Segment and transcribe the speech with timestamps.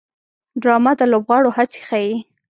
[0.61, 2.13] ډرامه د لوبغاړو هڅې ښيي